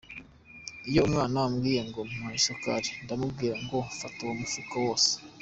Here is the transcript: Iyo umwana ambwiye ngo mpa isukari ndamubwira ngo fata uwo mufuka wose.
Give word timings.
Iyo 0.89 0.99
umwana 1.07 1.35
ambwiye 1.47 1.81
ngo 1.89 1.99
mpa 2.15 2.29
isukari 2.39 2.89
ndamubwira 3.03 3.55
ngo 3.63 3.77
fata 3.97 4.19
uwo 4.23 4.33
mufuka 4.39 4.75
wose. 4.85 5.11